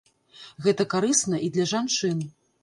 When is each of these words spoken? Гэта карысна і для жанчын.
Гэта 0.65 0.85
карысна 0.93 1.43
і 1.49 1.51
для 1.59 1.67
жанчын. 1.73 2.25